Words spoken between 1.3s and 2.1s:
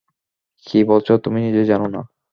নিজেই জানো না।